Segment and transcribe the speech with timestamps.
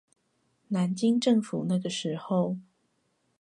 [0.69, 2.57] 南京政府那個時候